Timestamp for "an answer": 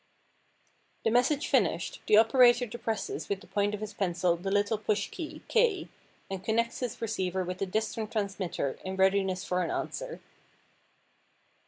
9.61-10.19